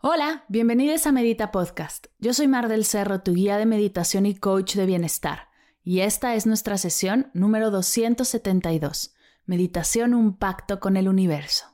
[0.00, 2.06] Hola, bienvenidos a Medita Podcast.
[2.20, 5.48] Yo soy Mar del Cerro, tu guía de meditación y coach de bienestar.
[5.82, 9.12] Y esta es nuestra sesión número 272,
[9.44, 11.64] Meditación un pacto con el universo.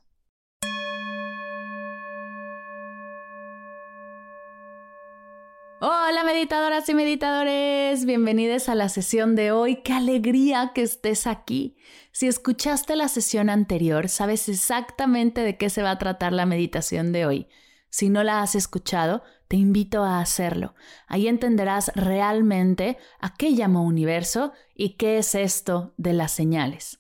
[5.83, 9.83] Hola meditadoras y meditadores, bienvenidos a la sesión de hoy.
[9.83, 11.77] Qué alegría que estés aquí.
[12.11, 17.13] Si escuchaste la sesión anterior, sabes exactamente de qué se va a tratar la meditación
[17.13, 17.49] de hoy.
[17.95, 20.75] Si no la has escuchado, te invito a hacerlo.
[21.07, 26.99] Ahí entenderás realmente a qué llamó universo y qué es esto de las señales.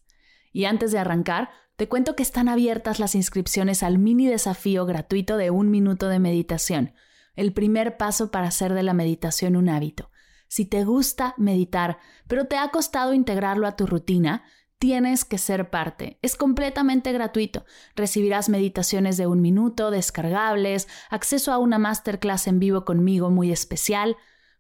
[0.53, 5.37] Y antes de arrancar, te cuento que están abiertas las inscripciones al mini desafío gratuito
[5.37, 6.95] de un minuto de meditación,
[7.35, 10.13] el primer paso para hacer de la meditación un hábito.
[10.47, 14.45] Si te gusta meditar, pero te ha costado integrarlo a tu rutina,
[14.79, 16.19] tienes que ser parte.
[16.23, 17.65] Es completamente gratuito.
[17.97, 24.17] Recibirás meditaciones de un minuto, descargables, acceso a una masterclass en vivo conmigo muy especial.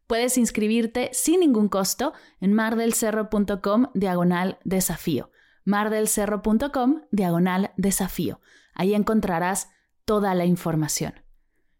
[0.06, 5.30] Puedes inscribirte sin ningún costo en mardelcerro.com diagonal desafío.
[5.64, 8.40] mardelcerro.com diagonal desafío.
[8.74, 9.70] Ahí encontrarás
[10.04, 11.14] toda la información.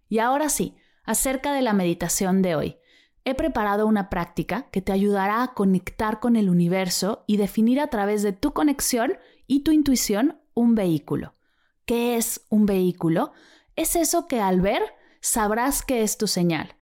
[0.08, 2.78] Y ahora sí, acerca de la meditación de hoy
[3.24, 7.88] he preparado una práctica que te ayudará a conectar con el universo y definir a
[7.88, 9.14] través de tu conexión
[9.46, 11.34] y tu intuición un vehículo.
[11.86, 13.32] ¿Qué es un vehículo?
[13.76, 14.82] Es eso que al ver
[15.20, 16.76] sabrás que es tu señal.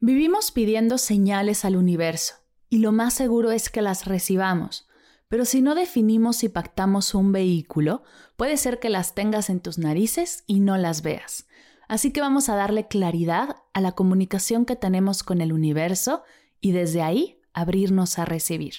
[0.00, 2.34] Vivimos pidiendo señales al universo
[2.68, 4.88] y lo más seguro es que las recibamos.
[5.28, 8.02] Pero si no definimos y pactamos un vehículo,
[8.36, 11.46] puede ser que las tengas en tus narices y no las veas.
[11.88, 16.22] Así que vamos a darle claridad a la comunicación que tenemos con el universo
[16.60, 18.74] y desde ahí abrirnos a recibir.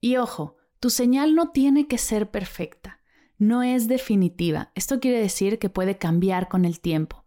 [0.00, 2.98] Y ojo, tu señal no tiene que ser perfecta,
[3.38, 4.72] no es definitiva.
[4.74, 7.24] Esto quiere decir que puede cambiar con el tiempo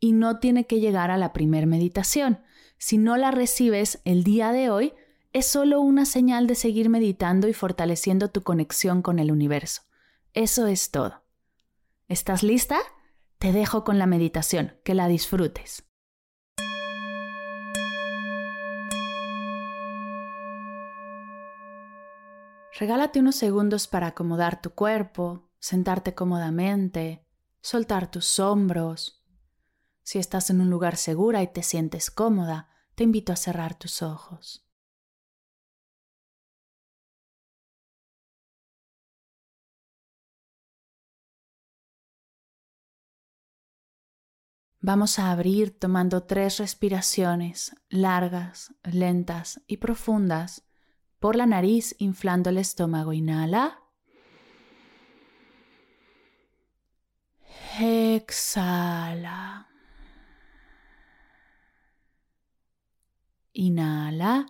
[0.00, 2.40] y no tiene que llegar a la primer meditación.
[2.76, 4.94] Si no la recibes el día de hoy,
[5.32, 9.82] es solo una señal de seguir meditando y fortaleciendo tu conexión con el universo.
[10.34, 11.22] Eso es todo.
[12.08, 12.78] ¿Estás lista?
[13.38, 15.84] Te dejo con la meditación, que la disfrutes.
[22.76, 27.24] Regálate unos segundos para acomodar tu cuerpo, sentarte cómodamente,
[27.60, 29.24] soltar tus hombros.
[30.02, 34.02] Si estás en un lugar segura y te sientes cómoda, te invito a cerrar tus
[34.02, 34.67] ojos.
[44.80, 50.64] Vamos a abrir tomando tres respiraciones largas, lentas y profundas
[51.18, 53.12] por la nariz, inflando el estómago.
[53.12, 53.80] Inhala.
[57.80, 59.68] Exhala.
[63.52, 64.46] Inhala.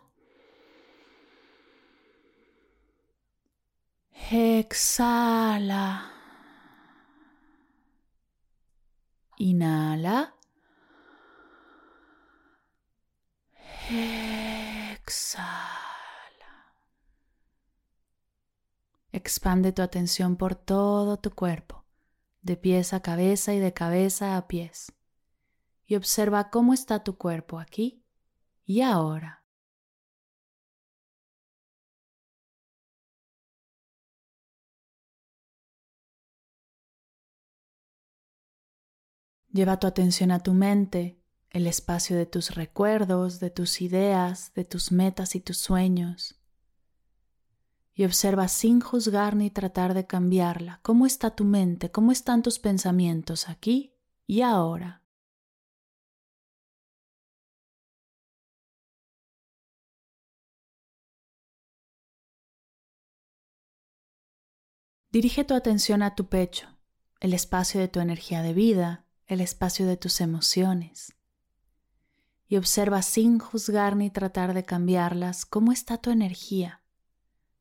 [4.31, 6.18] Exhala.
[9.39, 10.35] Inhala.
[13.89, 15.29] Exhala.
[19.13, 21.85] Expande tu atención por todo tu cuerpo,
[22.43, 24.93] de pies a cabeza y de cabeza a pies.
[25.87, 28.05] Y observa cómo está tu cuerpo aquí
[28.65, 29.38] y ahora.
[39.51, 41.19] Lleva tu atención a tu mente,
[41.51, 46.39] el espacio de tus recuerdos, de tus ideas, de tus metas y tus sueños.
[47.95, 52.59] Y observa sin juzgar ni tratar de cambiarla cómo está tu mente, cómo están tus
[52.59, 53.95] pensamientos aquí
[54.27, 55.03] y ahora.
[65.11, 66.69] Dirige tu atención a tu pecho,
[67.21, 71.15] el espacio de tu energía de vida, el espacio de tus emociones
[72.49, 76.83] y observa sin juzgar ni tratar de cambiarlas cómo está tu energía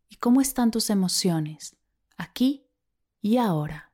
[0.07, 1.75] y cómo están tus emociones
[2.15, 2.65] aquí
[3.21, 3.91] y ahora.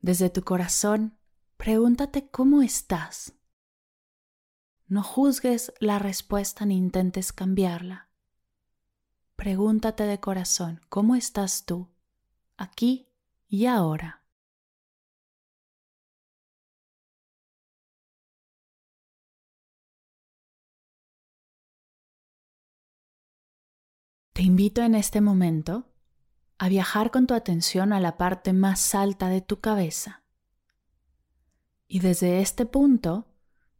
[0.00, 1.16] Desde tu corazón,
[1.56, 3.32] pregúntate cómo estás.
[4.86, 8.10] No juzgues la respuesta ni intentes cambiarla.
[9.36, 11.88] Pregúntate de corazón, ¿cómo estás tú,
[12.56, 13.08] aquí
[13.48, 14.24] y ahora?
[24.34, 25.88] Te invito en este momento
[26.58, 30.24] a viajar con tu atención a la parte más alta de tu cabeza.
[31.86, 33.33] Y desde este punto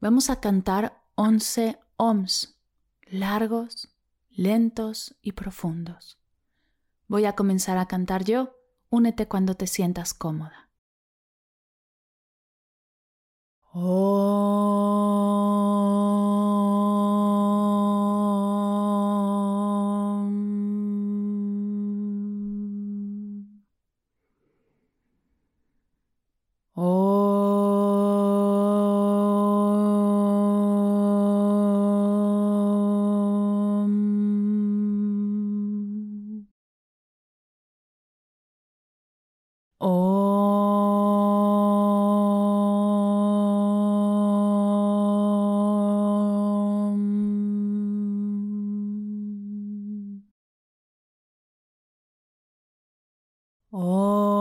[0.05, 2.61] vamos a cantar 11 ohms,
[3.07, 3.89] largos,
[4.29, 6.19] lentos y profundos.
[7.09, 8.55] Voy a comenzar a cantar yo,
[8.91, 10.69] únete cuando te sientas cómoda.
[53.75, 54.34] 哦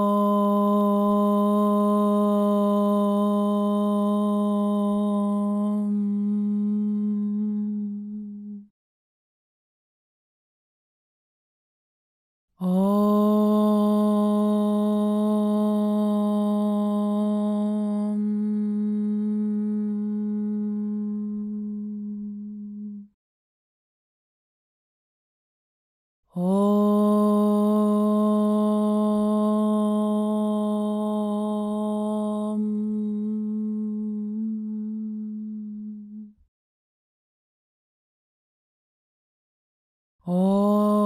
[40.25, 41.02] Te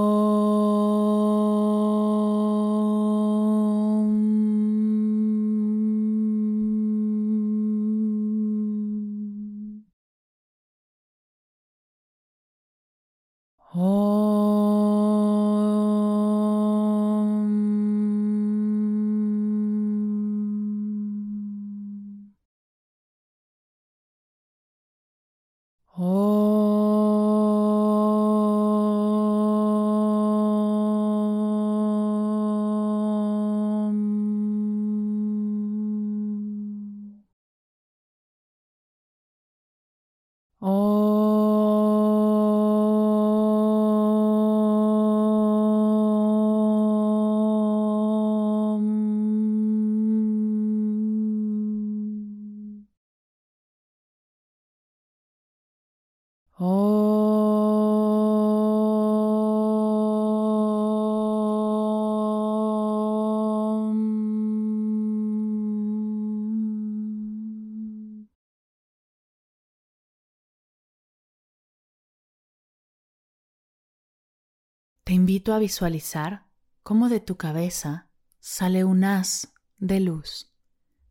[75.37, 76.47] invito a visualizar
[76.81, 80.51] cómo de tu cabeza sale un haz de luz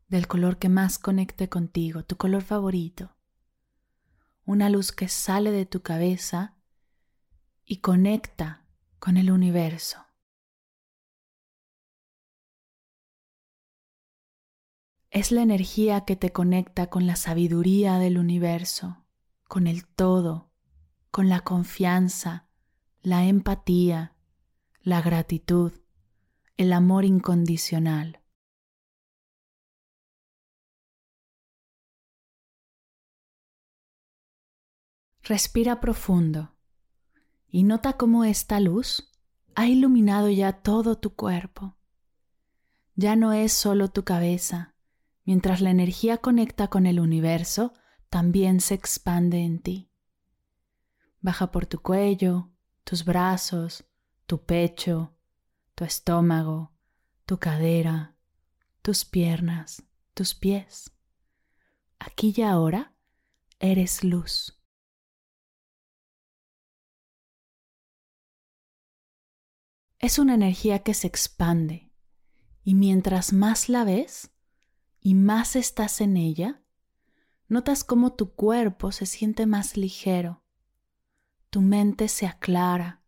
[0.09, 3.15] del color que más conecte contigo, tu color favorito.
[4.45, 6.57] Una luz que sale de tu cabeza
[7.65, 8.67] y conecta
[8.99, 10.05] con el universo.
[15.11, 19.05] Es la energía que te conecta con la sabiduría del universo,
[19.47, 20.51] con el todo,
[21.13, 22.49] con la confianza,
[23.03, 24.15] la empatía,
[24.87, 25.73] la gratitud,
[26.57, 28.23] el amor incondicional.
[35.25, 36.55] Respira profundo
[37.49, 39.13] y nota cómo esta luz
[39.57, 41.77] ha iluminado ya todo tu cuerpo.
[42.95, 44.77] Ya no es solo tu cabeza,
[45.25, 47.73] mientras la energía conecta con el universo,
[48.09, 49.91] también se expande en ti.
[51.21, 52.53] Baja por tu cuello,
[52.85, 53.85] tus brazos,
[54.27, 55.15] tu pecho,
[55.75, 56.73] tu estómago,
[57.25, 58.17] tu cadera,
[58.83, 59.83] tus piernas,
[60.15, 60.93] tus pies.
[61.99, 62.95] Aquí y ahora
[63.59, 64.61] eres luz.
[69.99, 71.91] Es una energía que se expande
[72.63, 74.31] y mientras más la ves
[75.01, 76.63] y más estás en ella,
[77.49, 80.43] notas cómo tu cuerpo se siente más ligero
[81.57, 83.03] tu mente se aclara,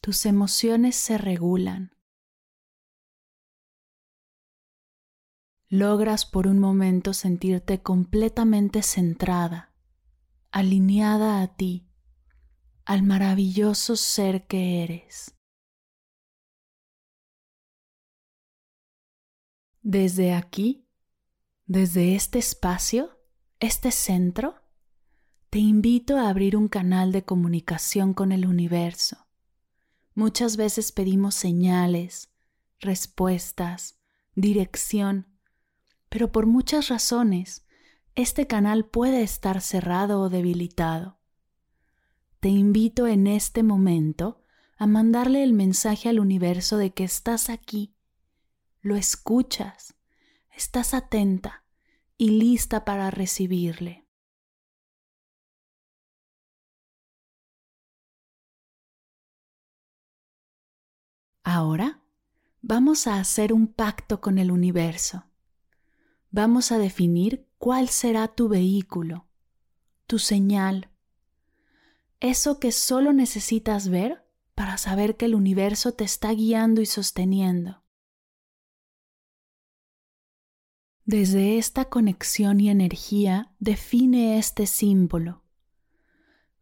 [0.00, 1.92] tus emociones se regulan.
[5.70, 9.72] logras por un momento sentirte completamente centrada,
[10.50, 11.88] alineada a ti,
[12.84, 15.38] al maravilloso ser que eres.
[19.80, 20.88] Desde aquí,
[21.66, 23.16] desde este espacio,
[23.60, 24.56] este centro,
[25.50, 29.29] te invito a abrir un canal de comunicación con el universo.
[30.20, 32.28] Muchas veces pedimos señales,
[32.78, 33.98] respuestas,
[34.34, 35.26] dirección,
[36.10, 37.64] pero por muchas razones
[38.16, 41.18] este canal puede estar cerrado o debilitado.
[42.38, 44.44] Te invito en este momento
[44.76, 47.94] a mandarle el mensaje al universo de que estás aquí,
[48.82, 49.94] lo escuchas,
[50.54, 51.64] estás atenta
[52.18, 54.06] y lista para recibirle.
[61.52, 62.00] Ahora
[62.62, 65.24] vamos a hacer un pacto con el universo.
[66.30, 69.26] Vamos a definir cuál será tu vehículo,
[70.06, 70.92] tu señal,
[72.20, 77.82] eso que solo necesitas ver para saber que el universo te está guiando y sosteniendo.
[81.04, 85.42] Desde esta conexión y energía define este símbolo.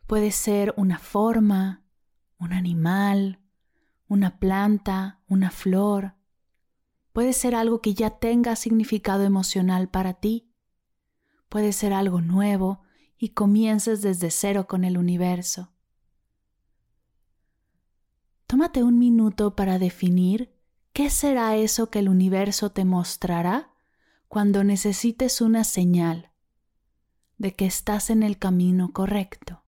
[0.07, 1.85] Puede ser una forma,
[2.39, 3.43] un animal,
[4.09, 6.15] una planta, una flor.
[7.13, 10.51] Puede ser algo que ya tenga significado emocional para ti.
[11.49, 12.81] Puede ser algo nuevo
[13.19, 15.73] y comiences desde cero con el universo.
[18.47, 20.55] Tómate un minuto para definir
[20.95, 23.73] qué será eso que el universo te mostrará
[24.27, 26.33] cuando necesites una señal
[27.37, 29.65] de que estás en el camino correcto.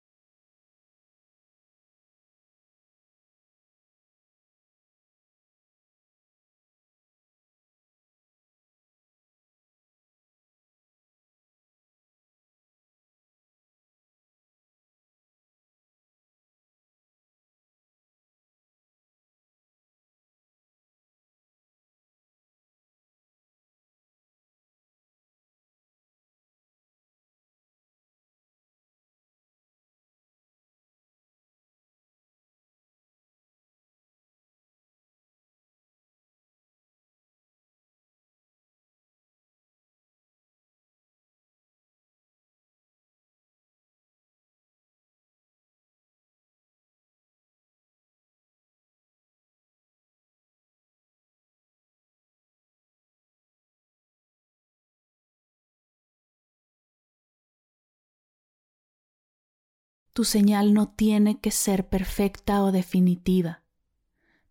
[60.18, 63.62] Tu señal no tiene que ser perfecta o definitiva.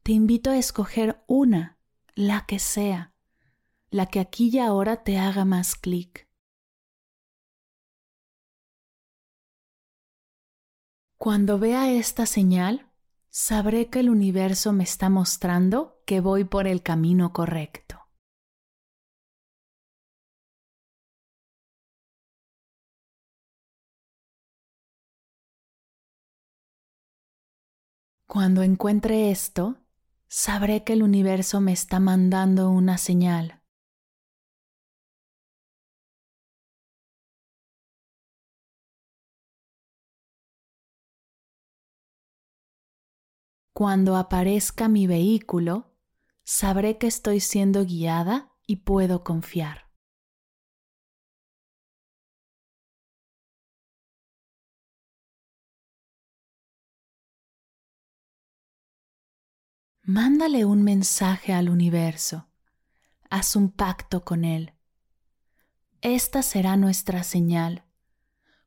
[0.01, 1.77] Te invito a escoger una,
[2.15, 3.11] la que sea,
[3.89, 6.29] la que aquí y ahora te haga más clic.
[11.17, 12.89] Cuando vea esta señal,
[13.29, 18.06] sabré que el universo me está mostrando que voy por el camino correcto.
[28.27, 29.77] Cuando encuentre esto,
[30.27, 33.63] sabré que el universo me está mandando una señal.
[43.71, 45.95] Cuando aparezca mi vehículo,
[46.43, 49.86] sabré que estoy siendo guiada y puedo confiar.
[60.09, 62.47] Mándale un mensaje al universo.
[63.29, 64.73] Haz un pacto con él.
[65.99, 67.83] Esta será nuestra señal.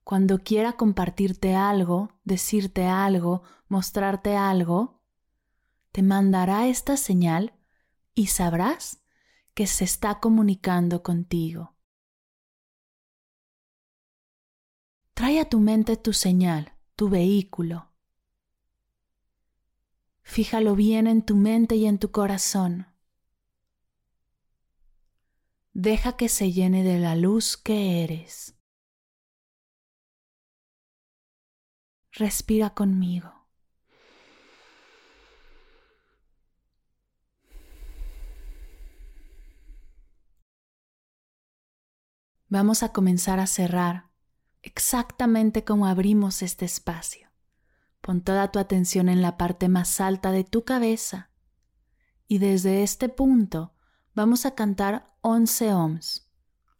[0.04, 5.00] Cuando quiera compartirte algo, decirte algo, mostrarte algo,
[5.92, 7.54] te mandará esta señal
[8.14, 9.02] y sabrás
[9.54, 11.74] que se está comunicando contigo.
[15.14, 17.89] Trae a tu mente tu señal, tu vehículo,
[20.22, 22.86] Fíjalo bien en tu mente y en tu corazón.
[25.72, 28.56] Deja que se llene de la luz que eres.
[32.12, 33.32] Respira conmigo.
[42.48, 44.10] Vamos a comenzar a cerrar
[44.62, 47.29] exactamente como abrimos este espacio.
[48.00, 51.30] Pon toda tu atención en la parte más alta de tu cabeza
[52.26, 53.74] y desde este punto
[54.14, 56.30] vamos a cantar 11 ohms,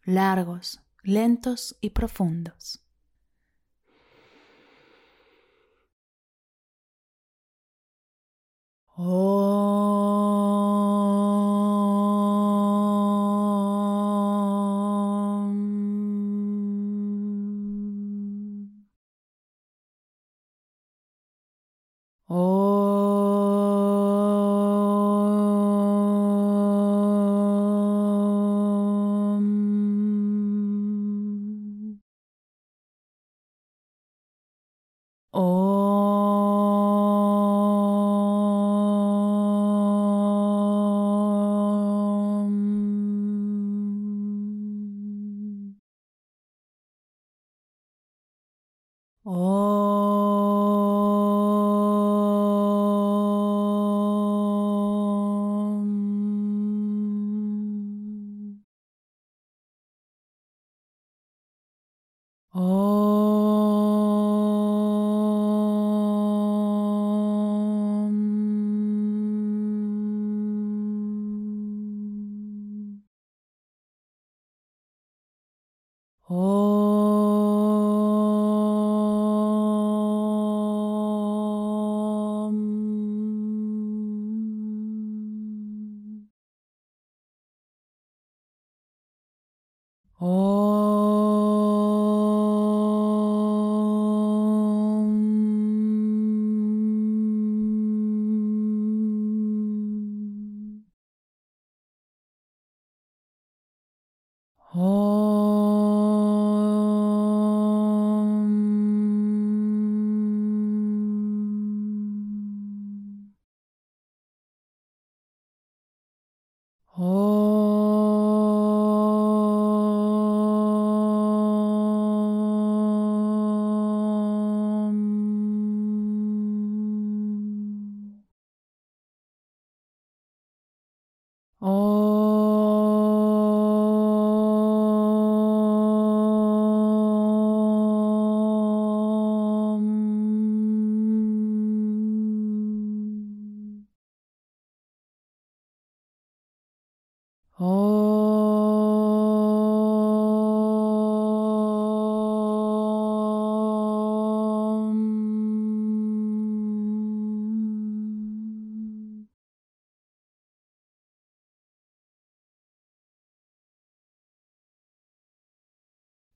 [0.03, 2.85] largos, lentos y profundos.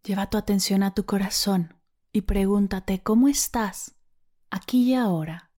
[0.06, 1.74] Lleva tu atención a tu corazón
[2.12, 3.96] y pregúntate cómo estás
[4.52, 5.52] aquí y ahora.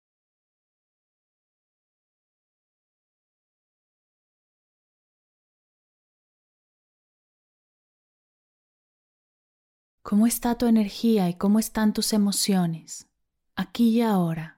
[10.01, 13.09] ¿Cómo está tu energía y cómo están tus emociones
[13.57, 14.56] aquí y ahora?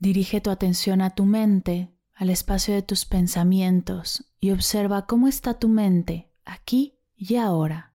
[0.00, 5.58] Dirige tu atención a tu mente, al espacio de tus pensamientos y observa cómo está
[5.58, 7.94] tu mente aquí y ahora.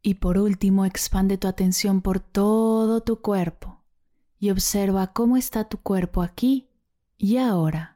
[0.00, 3.82] Y por último, expande tu atención por todo tu cuerpo
[4.38, 6.70] y observa cómo está tu cuerpo aquí
[7.18, 7.95] y ahora.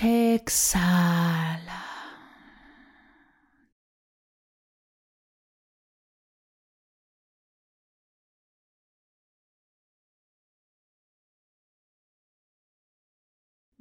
[0.00, 1.84] Exhala.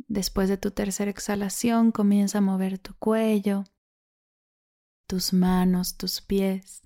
[0.08, 3.66] Después de tu tercera exhalación, comienza a mover tu cuello,
[5.06, 6.82] tus manos, tus pies.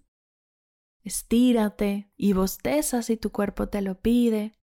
[1.03, 4.60] Estírate y bosteza si tu cuerpo te lo pide.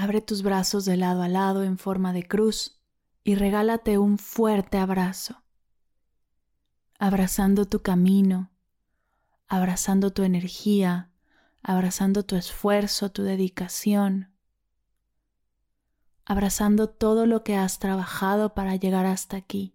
[0.00, 2.80] Abre tus brazos de lado a lado en forma de cruz
[3.24, 5.42] y regálate un fuerte abrazo.
[7.00, 8.52] Abrazando tu camino,
[9.48, 11.10] abrazando tu energía,
[11.64, 14.32] abrazando tu esfuerzo, tu dedicación,
[16.24, 19.74] abrazando todo lo que has trabajado para llegar hasta aquí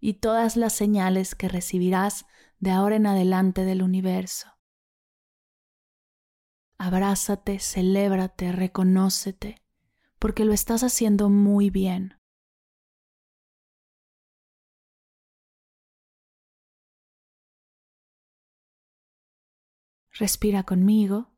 [0.00, 2.24] y todas las señales que recibirás
[2.58, 4.51] de ahora en adelante del universo.
[6.84, 9.62] Abrázate, celébrate, reconócete,
[10.18, 12.18] porque lo estás haciendo muy bien.
[20.10, 21.30] Respira conmigo.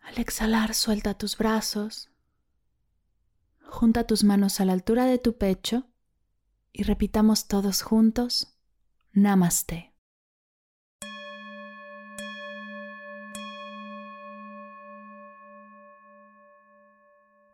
[0.00, 2.10] Al exhalar, suelta tus brazos.
[3.68, 5.86] Junta tus manos a la altura de tu pecho
[6.72, 8.58] y repitamos todos juntos.
[9.12, 9.89] Namaste.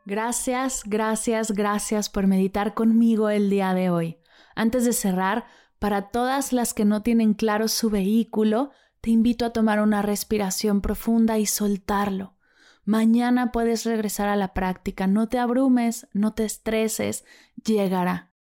[0.09, 4.19] Gracias, gracias, gracias por meditar conmigo el día de hoy.
[4.55, 5.47] Antes de cerrar,
[5.81, 10.81] para todas las que no tienen claro su vehículo, te invito a tomar una respiración
[10.81, 12.37] profunda y soltarlo.
[12.85, 17.25] Mañana puedes regresar a la práctica, no te abrumes, no te estreses,
[17.65, 18.31] llegará.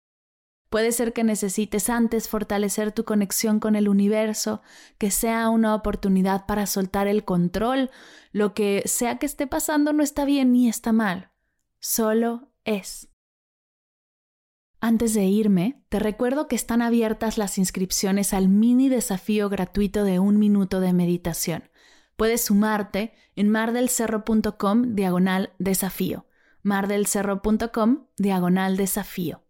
[0.71, 4.63] Puede ser que necesites antes fortalecer tu conexión con el universo,
[4.99, 7.91] que sea una oportunidad para soltar el control.
[8.31, 11.33] Lo que sea que esté pasando no está bien ni está mal
[11.81, 13.09] solo es.
[14.81, 20.19] Antes de irme, te recuerdo que están abiertas las inscripciones al mini desafío gratuito de
[20.19, 21.71] un minuto de meditación.
[22.17, 26.27] Puedes sumarte en mardelcerro.com diagonal desafío.
[26.62, 29.43] mardelcerro.com diagonal desafío.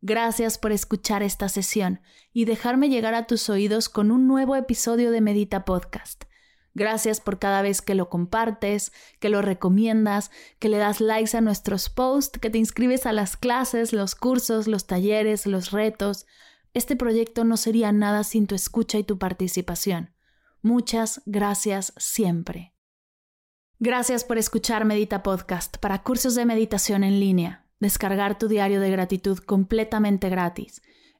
[0.00, 2.00] Gracias por escuchar esta sesión
[2.32, 6.24] y dejarme llegar a tus oídos con un nuevo episodio de Medita Podcast.
[6.74, 11.42] Gracias por cada vez que lo compartes, que lo recomiendas, que le das likes a
[11.42, 16.26] nuestros posts, que te inscribes a las clases, los cursos, los talleres, los retos.
[16.72, 20.14] Este proyecto no sería nada sin tu escucha y tu participación.
[20.62, 22.72] Muchas gracias siempre.
[23.78, 27.66] Gracias por escuchar Medita Podcast para cursos de meditación en línea.
[27.80, 30.80] Descargar tu diario de gratitud completamente gratis